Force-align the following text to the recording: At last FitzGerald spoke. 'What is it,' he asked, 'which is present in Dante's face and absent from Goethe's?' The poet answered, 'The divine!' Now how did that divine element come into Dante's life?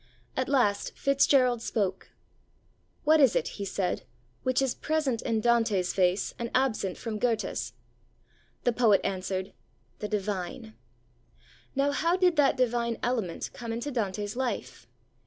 At 0.35 0.49
last 0.49 0.97
FitzGerald 0.97 1.61
spoke. 1.61 2.09
'What 3.03 3.19
is 3.19 3.35
it,' 3.35 3.49
he 3.49 3.65
asked, 3.77 4.03
'which 4.41 4.59
is 4.59 4.73
present 4.73 5.21
in 5.21 5.41
Dante's 5.41 5.93
face 5.93 6.33
and 6.39 6.49
absent 6.55 6.97
from 6.97 7.19
Goethe's?' 7.19 7.73
The 8.63 8.73
poet 8.73 9.01
answered, 9.03 9.53
'The 9.99 10.07
divine!' 10.07 10.73
Now 11.75 11.91
how 11.91 12.17
did 12.17 12.35
that 12.37 12.57
divine 12.57 12.97
element 13.03 13.51
come 13.53 13.71
into 13.71 13.91
Dante's 13.91 14.35
life? 14.35 14.87